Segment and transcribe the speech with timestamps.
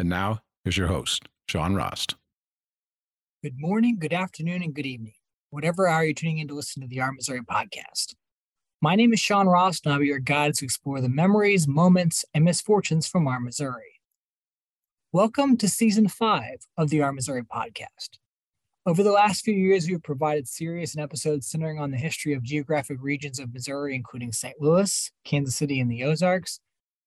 [0.00, 2.16] And now, here's your host, Sean Rost.
[3.42, 5.12] Good morning, good afternoon, and good evening,
[5.50, 8.14] whatever hour you're tuning in to listen to the Our Missouri podcast.
[8.80, 12.24] My name is Sean Rost, and I'll be your guide to explore the memories, moments,
[12.32, 14.00] and misfortunes from Our Missouri.
[15.12, 18.16] Welcome to season five of the Our Missouri podcast.
[18.86, 22.42] Over the last few years, we've provided series and episodes centering on the history of
[22.42, 24.54] geographic regions of Missouri, including St.
[24.60, 26.58] Louis, Kansas City, and the Ozarks,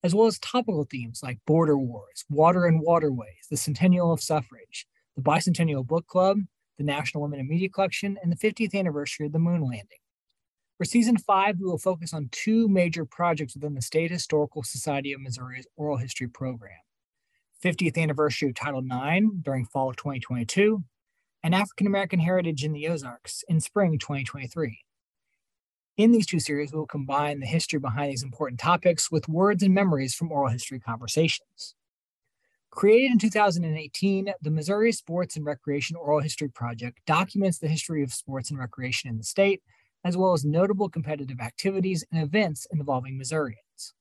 [0.03, 4.85] as well as topical themes like border wars, water and waterways, the centennial of suffrage,
[5.15, 6.39] the bicentennial book club,
[6.77, 9.99] the National Women in Media Collection, and the 50th anniversary of the moon landing.
[10.77, 15.13] For season five, we will focus on two major projects within the State Historical Society
[15.13, 16.79] of Missouri's oral history program
[17.63, 20.83] 50th anniversary of Title IX during fall of 2022,
[21.41, 24.79] and African American Heritage in the Ozarks in spring 2023.
[25.95, 29.61] In these two series, we will combine the history behind these important topics with words
[29.61, 31.75] and memories from oral history conversations.
[32.72, 38.11] Created in 2018, the Missouri Sports and Recreation Oral History Project documents the history of
[38.11, 39.61] sports and recreation in the state,
[40.03, 43.94] as well as notable competitive activities and events involving Missourians.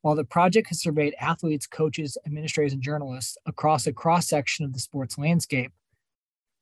[0.00, 4.72] While the project has surveyed athletes, coaches, administrators, and journalists across a cross section of
[4.72, 5.72] the sports landscape,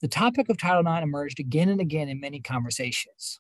[0.01, 3.39] the topic of Title IX emerged again and again in many conversations.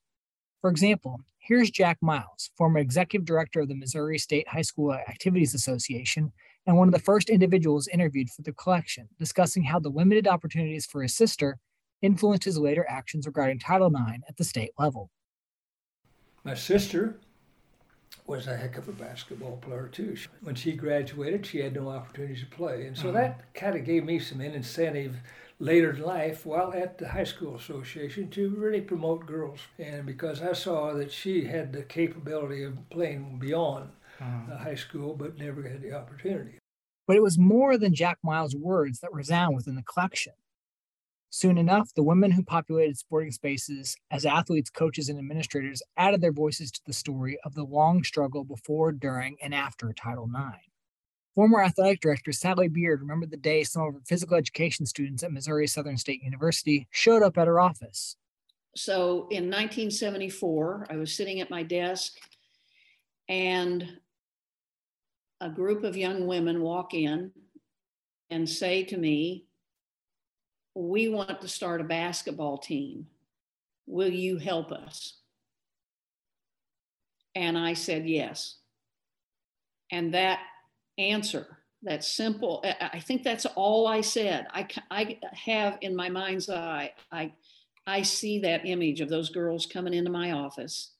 [0.60, 5.54] For example, here's Jack Miles, former executive director of the Missouri State High School Activities
[5.54, 6.32] Association
[6.66, 10.86] and one of the first individuals interviewed for the collection, discussing how the limited opportunities
[10.86, 11.58] for his sister
[12.02, 15.10] influenced his later actions regarding Title IX at the state level.
[16.42, 17.20] My sister
[18.26, 20.16] was a heck of a basketball player too.
[20.42, 23.18] When she graduated, she had no opportunity to play, and so uh-huh.
[23.18, 25.16] that kind of gave me some incentive
[25.58, 29.60] later in life while at the high school association to really promote girls.
[29.78, 34.58] And because I saw that she had the capability of playing beyond uh-huh.
[34.58, 36.58] high school, but never had the opportunity.
[37.06, 40.32] But it was more than Jack Miles' words that resound within the collection.
[41.30, 46.32] Soon enough, the women who populated sporting spaces as athletes, coaches, and administrators added their
[46.32, 50.58] voices to the story of the long struggle before, during, and after Title IX.
[51.34, 55.32] Former athletic director Sally Beard remembered the day some of her physical education students at
[55.32, 58.16] Missouri Southern State University showed up at her office.
[58.74, 62.14] So in 1974, I was sitting at my desk
[63.28, 63.98] and
[65.40, 67.32] a group of young women walk in
[68.30, 69.45] and say to me,
[70.76, 73.06] We want to start a basketball team.
[73.86, 75.14] Will you help us?
[77.34, 78.56] And I said, Yes.
[79.90, 80.40] And that
[80.98, 86.48] answer that simple i think that's all i said i, I have in my mind's
[86.48, 87.32] eye i
[87.86, 90.92] i see that image of those girls coming into my office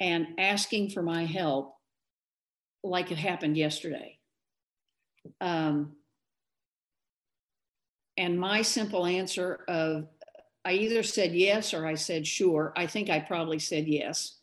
[0.00, 1.76] and asking for my help
[2.82, 4.18] like it happened yesterday
[5.40, 5.92] um,
[8.16, 10.06] and my simple answer of
[10.64, 14.38] i either said yes or i said sure i think i probably said yes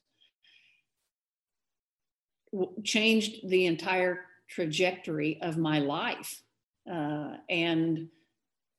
[2.83, 6.43] changed the entire trajectory of my life.
[6.89, 8.07] Uh, and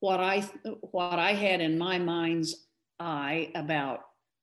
[0.01, 0.41] what I
[0.91, 2.67] what I had in my mind's
[2.99, 4.01] eye about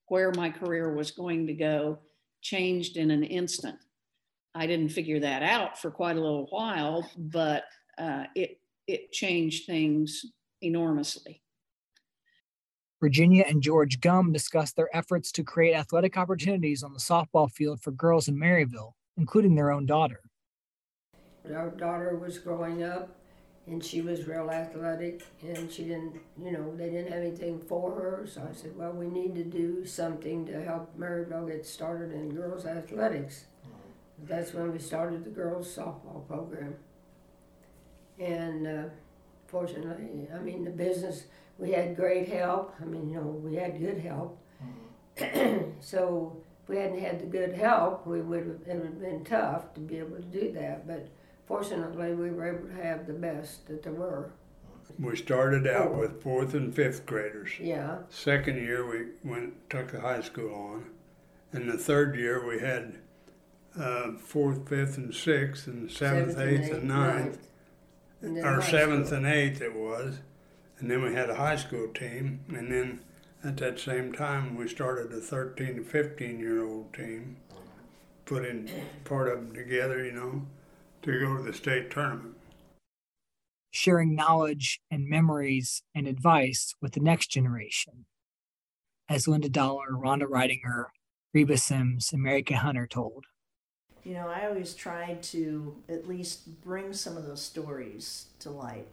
[0.07, 1.99] where my career was going to go
[2.41, 3.77] changed in an instant.
[4.55, 7.65] I didn't figure that out for quite a little while, but
[7.97, 10.25] uh, it it changed things
[10.61, 11.41] enormously.
[12.99, 17.81] Virginia and George Gum discussed their efforts to create athletic opportunities on the softball field
[17.81, 20.19] for girls in Maryville, including their own daughter.
[21.53, 23.15] Our daughter was growing up
[23.67, 27.91] and she was real athletic and she didn't you know they didn't have anything for
[27.91, 28.27] her.
[28.27, 32.35] So i said well we need to do something to help maryville get started in
[32.35, 33.45] girls athletics.
[34.27, 36.75] That's when we started the girls softball program.
[38.19, 38.83] And uh,
[39.49, 41.23] fortunately i mean the business
[41.57, 44.41] we had great help i mean you know we had good help
[45.17, 45.69] mm-hmm.
[45.79, 49.23] so if we hadn't had the good help we would have it would have been
[49.23, 51.09] tough to be able to do that but
[51.49, 54.31] fortunately, we were able to have the best that there were.
[54.97, 55.97] We started out Four.
[55.97, 57.51] with fourth and fifth graders.
[57.59, 57.97] Yeah.
[58.09, 60.85] Second year, we went took the high school on,
[61.51, 62.99] and the third year we had
[63.77, 67.25] uh, fourth, fifth, and sixth, and seventh, seventh eighth, and, ninth.
[67.25, 67.47] ninth.
[68.21, 69.17] Or seventh school.
[69.17, 70.19] and eighth it was,
[70.79, 72.99] and then we had a high school team, and then
[73.43, 77.37] at that same time we started a 13 to 15 year old team,
[78.25, 78.69] putting
[79.03, 80.45] part of them together, you know,
[81.01, 82.35] to go to the state tournament.
[83.71, 88.05] Sharing knowledge and memories and advice with the next generation.
[89.07, 90.85] As Linda Dollar, Rhonda Ridinger,
[91.33, 93.25] Reba Sims, and Mary Kay Hunter told.
[94.03, 98.87] You know, I always tried to at least bring some of those stories to light.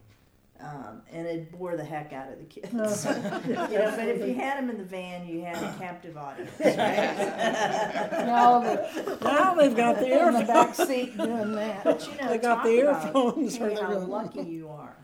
[0.58, 2.72] Um, and it bore the heck out of the kids.
[2.72, 6.50] you know, but if you had them in the van, you had a captive audience,
[6.58, 6.76] right?
[8.26, 10.40] now, the, now they've got the earphones.
[10.40, 11.84] in the back seat doing that.
[11.84, 13.56] But you know, they got the earphones.
[13.56, 14.96] About, hey, how lucky you are.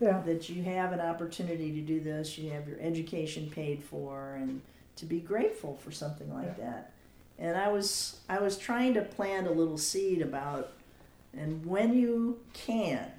[0.00, 0.20] Yeah.
[0.24, 4.60] That you have an opportunity to do this, you have your education paid for, and
[4.96, 6.64] to be grateful for something like yeah.
[6.64, 6.93] that.
[7.38, 10.72] And I was I was trying to plant a little seed about,
[11.32, 13.10] and when you can,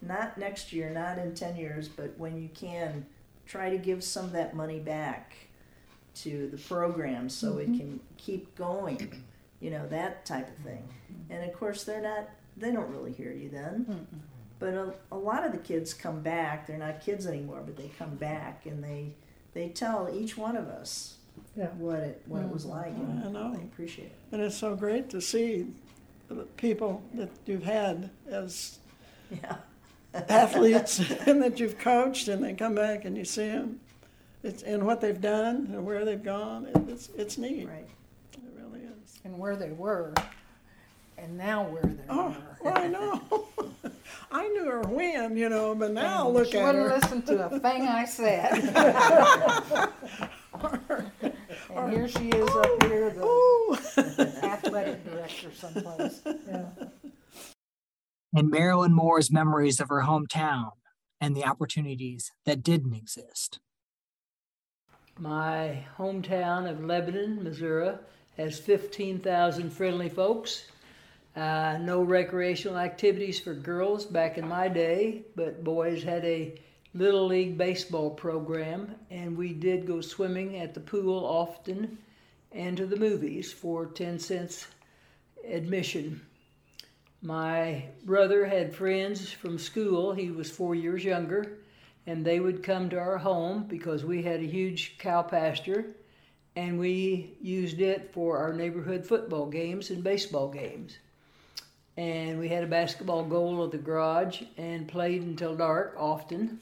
[0.00, 3.06] not next year, not in 10 years, but when you can,
[3.46, 5.34] try to give some of that money back
[6.14, 7.74] to the program so mm-hmm.
[7.74, 9.22] it can keep going,
[9.60, 10.88] you know, that type of thing.
[11.30, 13.86] And of course, they're not, they don't really hear you then.
[13.88, 14.16] Mm-hmm.
[14.58, 17.90] But a, a lot of the kids come back, they're not kids anymore, but they
[17.98, 19.14] come back and they,
[19.52, 21.16] they tell each one of us
[21.56, 21.66] yeah.
[21.78, 22.70] what it what it was mm.
[22.70, 22.92] like.
[22.92, 23.54] And I know.
[23.54, 24.18] They appreciate it.
[24.32, 25.66] And it's so great to see
[26.28, 28.78] the people that you've had as
[29.30, 29.56] yeah
[30.14, 33.80] athletes and that you've coached, and they come back and you see them,
[34.42, 36.68] it's and what they've done and where they've gone.
[36.88, 37.68] It's it's neat.
[37.68, 37.88] Right.
[38.34, 39.20] It really is.
[39.24, 40.12] And where they were,
[41.18, 42.58] and now where they oh, are.
[42.62, 43.22] Well, I know.
[44.32, 46.82] I knew her when, you know, but now and look she at her.
[46.82, 49.90] Wouldn't listen to a thing I said.
[51.74, 56.20] and here she is up here, the athletic director someplace.
[56.48, 56.64] Yeah
[58.34, 60.72] and Marilyn Moore's memories of her hometown
[61.20, 63.60] and the opportunities that didn't exist.
[65.16, 67.94] My hometown of Lebanon, Missouri,
[68.36, 70.66] has 15,000 friendly folks.
[71.36, 76.60] Uh, no recreational activities for girls back in my day, but boys had a
[76.94, 81.98] little league baseball program, and we did go swimming at the pool often
[82.52, 84.68] and to the movies for 10 cents
[85.46, 86.24] admission.
[87.20, 91.58] My brother had friends from school, he was four years younger,
[92.06, 95.86] and they would come to our home because we had a huge cow pasture
[96.56, 100.98] and we used it for our neighborhood football games and baseball games.
[101.96, 106.60] And we had a basketball goal at the garage and played until dark often.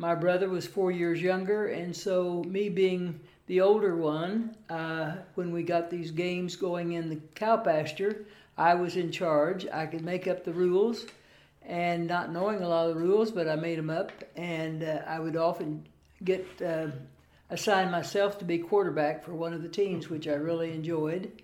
[0.00, 3.18] My brother was four years younger, and so me being
[3.48, 8.24] the older one, uh, when we got these games going in the cow pasture,
[8.56, 9.66] I was in charge.
[9.66, 11.04] I could make up the rules,
[11.66, 14.12] and not knowing a lot of the rules, but I made them up.
[14.36, 15.84] And uh, I would often
[16.22, 16.88] get uh,
[17.50, 21.42] assigned myself to be quarterback for one of the teams, which I really enjoyed.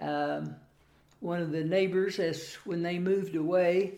[0.00, 0.54] Um,
[1.18, 3.94] one of the neighbors, as when they moved away,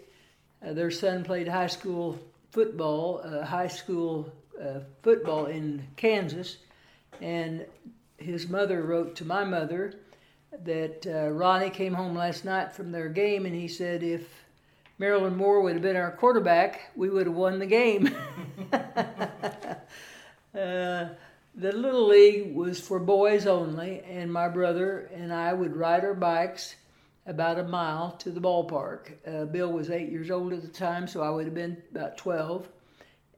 [0.67, 2.19] uh, their son played high school
[2.53, 4.31] football, uh, high school
[4.63, 6.59] uh, football in Kansas,
[7.21, 7.67] and
[8.19, 9.95] his mother wrote to my mother
[10.65, 14.29] that uh, Ronnie came home last night from their game and he said if
[14.99, 18.15] Marilyn Moore would have been our quarterback, we would have won the game.
[18.73, 18.85] uh,
[20.55, 21.09] the
[21.55, 26.77] little league was for boys only, and my brother and I would ride our bikes
[27.27, 29.13] about a mile to the ballpark.
[29.27, 32.17] Uh, Bill was eight years old at the time, so I would have been about
[32.19, 32.69] 12.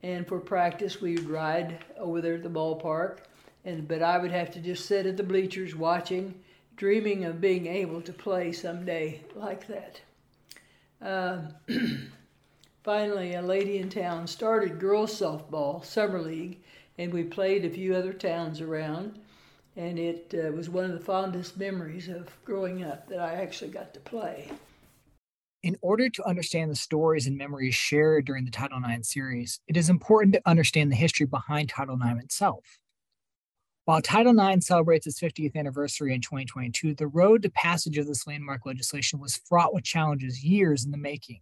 [0.02, 3.18] And for practice, we would ride over there at the ballpark.
[3.64, 6.34] And but I would have to just sit at the bleachers watching
[6.76, 10.00] dreaming of being able to play someday like that.
[11.00, 11.38] Uh,
[12.82, 16.58] finally, a lady in town started girls softball summer league,
[16.98, 19.18] and we played a few other towns around.
[19.76, 23.70] And it uh, was one of the fondest memories of growing up that I actually
[23.70, 24.50] got to play.
[25.64, 29.76] In order to understand the stories and memories shared during the Title IX series, it
[29.76, 32.78] is important to understand the history behind Title IX itself.
[33.86, 38.26] While Title IX celebrates its 50th anniversary in 2022, the road to passage of this
[38.26, 41.40] landmark legislation was fraught with challenges years in the making.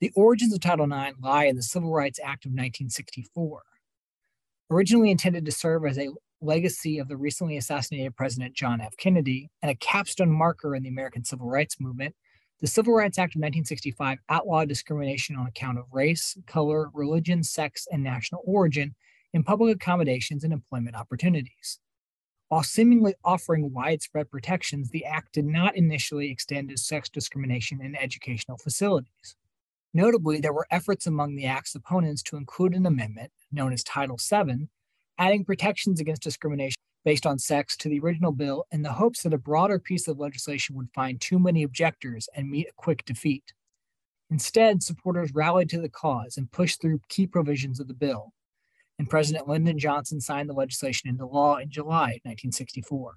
[0.00, 3.62] The origins of Title IX lie in the Civil Rights Act of 1964.
[4.70, 6.08] Originally intended to serve as a
[6.40, 8.96] legacy of the recently assassinated President John F.
[8.96, 12.14] Kennedy and a capstone marker in the American Civil Rights Movement,
[12.60, 17.86] the Civil Rights Act of 1965 outlawed discrimination on account of race, color, religion, sex,
[17.90, 18.94] and national origin
[19.32, 21.78] in public accommodations and employment opportunities.
[22.48, 27.94] While seemingly offering widespread protections, the Act did not initially extend to sex discrimination in
[27.94, 29.36] educational facilities.
[29.94, 34.18] Notably, there were efforts among the Act's opponents to include an amendment known as Title
[34.18, 34.68] VII,
[35.20, 39.34] adding protections against discrimination based on sex to the original bill in the hopes that
[39.34, 43.52] a broader piece of legislation would find too many objectors and meet a quick defeat.
[44.30, 48.32] Instead, supporters rallied to the cause and pushed through key provisions of the bill,
[48.98, 53.14] and President Lyndon Johnson signed the legislation into law in July 1964.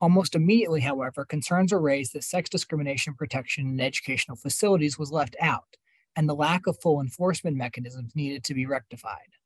[0.00, 5.34] Almost immediately, however, concerns were raised that sex discrimination protection in educational facilities was left
[5.40, 5.76] out,
[6.14, 9.36] and the lack of full enforcement mechanisms needed to be rectified.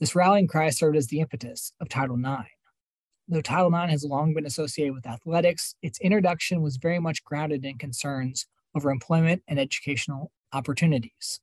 [0.00, 2.48] This rallying cry served as the impetus of Title IX.
[3.26, 7.64] Though Title IX has long been associated with athletics, its introduction was very much grounded
[7.64, 11.40] in concerns over employment and educational opportunities.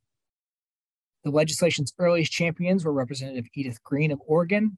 [1.25, 4.77] The legislation's earliest champions were Representative Edith Green of Oregon,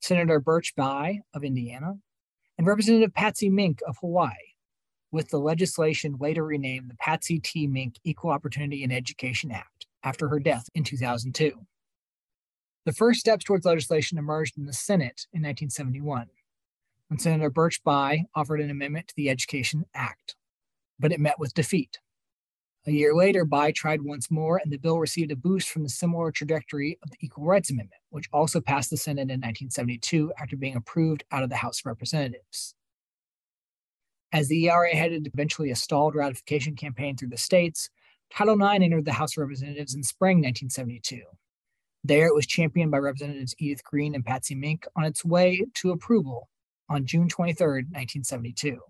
[0.00, 1.94] Senator Birch Bayh of Indiana,
[2.58, 4.32] and Representative Patsy Mink of Hawaii,
[5.10, 7.66] with the legislation later renamed the Patsy T.
[7.66, 11.52] Mink Equal Opportunity in Education Act after her death in 2002.
[12.84, 16.26] The first steps towards legislation emerged in the Senate in 1971
[17.08, 20.34] when Senator Birch Bayh offered an amendment to the Education Act,
[20.98, 22.00] but it met with defeat.
[22.86, 25.88] A year later, Bayh tried once more, and the bill received a boost from the
[25.88, 30.56] similar trajectory of the Equal Rights Amendment, which also passed the Senate in 1972 after
[30.56, 32.74] being approved out of the House of Representatives.
[34.32, 37.90] As the ERA headed eventually a stalled ratification campaign through the states,
[38.34, 41.20] Title IX entered the House of Representatives in spring 1972.
[42.04, 45.92] There, it was championed by Representatives Edith Green and Patsy Mink on its way to
[45.92, 46.48] approval
[46.88, 48.80] on June 23, 1972.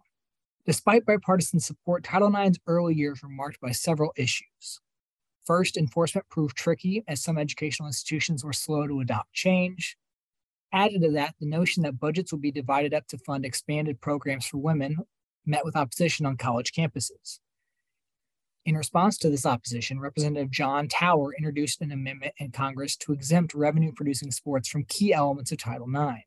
[0.64, 4.81] Despite bipartisan support, Title IX's early years were marked by several issues.
[5.45, 9.97] First, enforcement proved tricky as some educational institutions were slow to adopt change.
[10.73, 14.47] Added to that, the notion that budgets would be divided up to fund expanded programs
[14.47, 14.97] for women
[15.45, 17.40] met with opposition on college campuses.
[18.64, 23.54] In response to this opposition, Representative John Tower introduced an amendment in Congress to exempt
[23.54, 26.21] revenue producing sports from key elements of Title IX.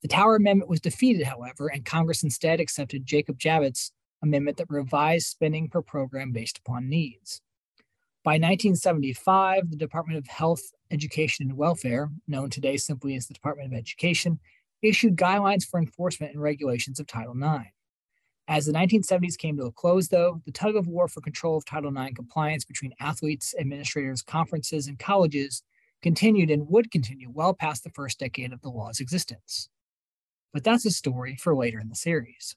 [0.00, 3.90] The Tower Amendment was defeated, however, and Congress instead accepted Jacob Javits'
[4.22, 7.42] amendment that revised spending per program based upon needs.
[8.24, 13.70] By 1975, the Department of Health, Education, and Welfare, known today simply as the Department
[13.70, 14.40] of Education,
[14.80, 17.66] issued guidelines for enforcement and regulations of Title IX.
[18.48, 21.64] As the 1970s came to a close, though, the tug of war for control of
[21.64, 25.62] Title IX compliance between athletes, administrators, conferences, and colleges
[26.02, 29.68] continued and would continue well past the first decade of the law's existence
[30.52, 32.54] but that's a story for later in the series.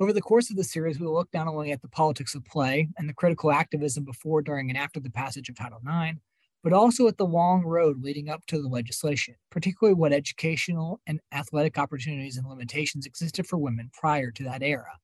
[0.00, 2.44] Over the course of the series, we will look not only at the politics of
[2.44, 6.18] play and the critical activism before, during, and after the passage of Title IX,
[6.62, 11.20] but also at the long road leading up to the legislation, particularly what educational and
[11.32, 14.98] athletic opportunities and limitations existed for women prior to that era.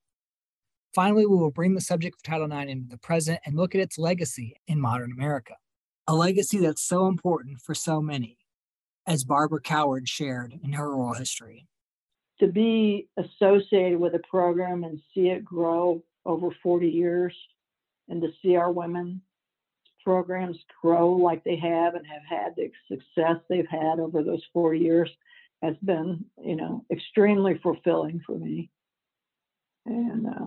[0.94, 3.80] Finally, we will bring the subject of Title IX into the present and look at
[3.80, 5.54] its legacy in modern America,
[6.06, 8.38] a legacy that's so important for so many,
[9.06, 11.66] as Barbara Coward shared in her oral history.
[12.40, 17.34] To be associated with a program and see it grow over 40 years
[18.08, 19.22] and to see our women
[20.04, 24.74] programs grow like they have and have had the success they've had over those four
[24.74, 25.10] years
[25.62, 28.70] has been, you know, extremely fulfilling for me.
[29.86, 30.46] And uh,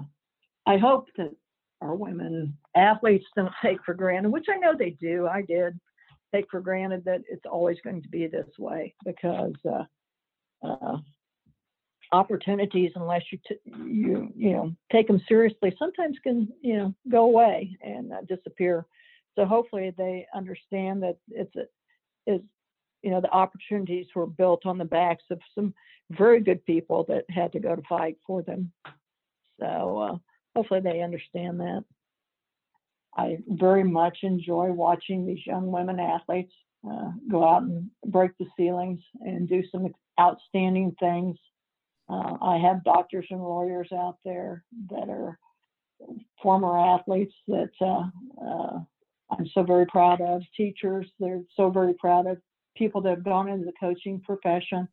[0.65, 1.35] I hope that
[1.81, 5.27] our women athletes don't take for granted, which I know they do.
[5.27, 5.79] I did
[6.33, 9.83] take for granted that it's always going to be this way because uh,
[10.67, 10.97] uh,
[12.11, 17.23] opportunities, unless you t- you you know take them seriously, sometimes can you know go
[17.25, 18.85] away and uh, disappear.
[19.37, 21.65] So hopefully they understand that it's a,
[22.31, 22.41] is
[23.03, 25.73] you know the opportunities were built on the backs of some
[26.09, 28.71] very good people that had to go to fight for them.
[29.59, 30.17] So uh,
[30.55, 31.83] hopefully they understand that.
[33.15, 36.53] I very much enjoy watching these young women athletes
[36.89, 39.87] uh, go out and break the ceilings and do some
[40.19, 41.37] outstanding things.
[42.09, 45.37] Uh, I have doctors and lawyers out there that are
[46.41, 48.79] former athletes that uh, uh
[49.29, 50.41] I'm so very proud of.
[50.55, 52.37] Teachers, they're so very proud of.
[52.75, 54.87] People that have gone into the coaching profession,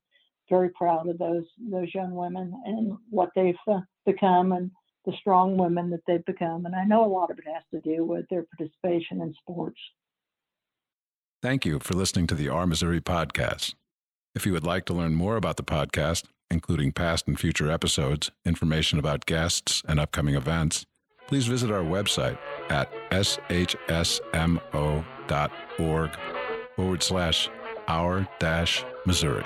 [0.49, 4.71] very proud of those those young women and what they've uh, become and
[5.05, 6.67] the strong women that they've become.
[6.67, 9.79] And I know a lot of it has to do with their participation in sports.
[11.43, 13.75] Thank you for listening to the Our Missouri podcast.
[14.35, 18.31] If you would like to learn more about the podcast, including past and future episodes,
[18.47, 20.87] information about guests, and upcoming events,
[21.27, 22.39] please visit our website
[22.71, 24.21] at shsmo.org
[26.77, 27.51] forward slash
[27.89, 29.45] our dash Missouri.